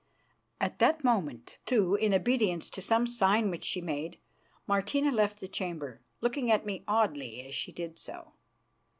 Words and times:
At 0.59 0.79
that 0.79 1.03
moment, 1.03 1.59
too, 1.67 1.93
in 1.93 2.11
obedience 2.11 2.71
to 2.71 2.81
some 2.81 3.05
sign 3.05 3.51
which 3.51 3.63
she 3.63 3.81
made, 3.81 4.17
Martina 4.65 5.11
left 5.11 5.41
the 5.41 5.47
chamber, 5.47 6.01
looking 6.21 6.49
at 6.51 6.65
me 6.65 6.83
oddly 6.87 7.45
as 7.47 7.53
she 7.53 7.71
did 7.71 7.99
so. 7.99 8.33